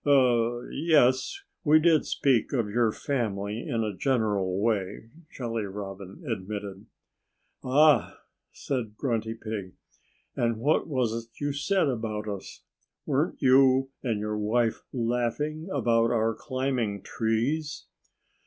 "Er 0.03 0.71
yes! 0.71 1.43
We 1.63 1.79
did 1.79 2.07
speak 2.07 2.53
of 2.53 2.67
your 2.71 2.91
family, 2.91 3.67
in 3.69 3.83
a 3.83 3.95
general 3.95 4.59
way," 4.59 5.11
Jolly 5.31 5.65
Robin 5.65 6.23
admitted. 6.27 6.87
"Ah!" 7.63 8.17
said 8.51 8.97
Grunty 8.97 9.35
Pig. 9.35 9.73
"And 10.35 10.57
what 10.57 10.87
was 10.87 11.13
it 11.25 11.29
you 11.39 11.53
said 11.53 11.87
about 11.87 12.27
us? 12.27 12.63
Weren't 13.05 13.43
you 13.43 13.91
and 14.01 14.19
your 14.19 14.39
wife 14.39 14.81
laughing 14.91 15.67
about 15.71 16.09
our 16.09 16.33
climbing 16.33 17.03
trees?" 17.03 17.85